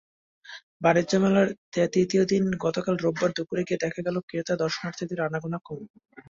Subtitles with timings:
[0.81, 1.47] বাণিজ্য মেলার
[1.87, 5.79] তৃতীয় দিন গতকাল রোববার দুপুরে গিয়ে দেখা গেল, ক্রেতা-দর্শনার্থীর আনাগোনা কম।